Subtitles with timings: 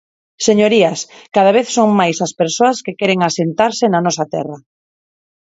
[0.47, 0.99] Señorías,
[1.35, 4.57] cada vez son máis as persoas que queren asentarse na nosa terra.